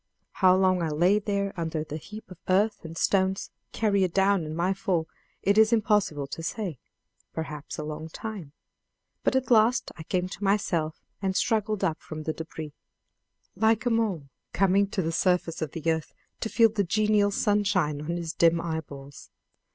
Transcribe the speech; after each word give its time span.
How 0.31 0.55
long 0.57 0.81
I 0.81 0.89
lay 0.89 1.19
there 1.19 1.53
under 1.55 1.83
the 1.83 1.97
heap 1.97 2.31
of 2.31 2.39
earth 2.49 2.83
and 2.83 2.97
stones 2.97 3.51
carried 3.71 4.15
down 4.15 4.43
in 4.45 4.55
my 4.55 4.73
fall 4.73 5.07
it 5.43 5.59
is 5.59 5.71
impossible 5.71 6.25
to 6.25 6.41
say: 6.41 6.79
perhaps 7.33 7.77
a 7.77 7.83
long 7.83 8.09
time; 8.09 8.51
but 9.23 9.35
at 9.35 9.51
last 9.51 9.91
I 9.95 10.01
came 10.01 10.27
to 10.27 10.43
myself 10.43 10.99
and 11.21 11.35
struggled 11.35 11.83
up 11.83 12.01
from 12.01 12.23
the 12.23 12.33
debris, 12.33 12.73
like 13.55 13.85
a 13.85 13.91
mole 13.91 14.23
coming 14.53 14.87
to 14.87 15.03
the 15.03 15.11
surface 15.11 15.61
of 15.61 15.73
the 15.73 15.91
earth 15.91 16.15
to 16.39 16.49
feel 16.49 16.69
the 16.71 16.83
genial 16.83 17.29
sunshine 17.29 18.01
on 18.01 18.17
his 18.17 18.33
dim 18.33 18.59
eyeballs. 18.59 19.29